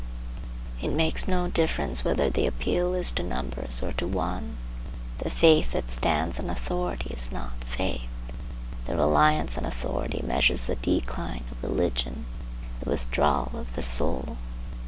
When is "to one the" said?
3.93-5.29